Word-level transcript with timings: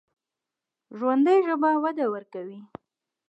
ژوندي 0.97 1.35
ژبه 1.45 1.69
وده 1.83 2.05
ورکوي 2.13 2.59